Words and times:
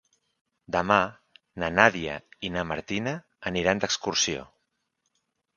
Demà 0.75 0.97
na 1.63 1.69
Nàdia 1.75 2.15
i 2.49 2.53
na 2.55 2.63
Martina 2.71 3.13
aniran 3.53 3.85
d'excursió. 3.85 4.51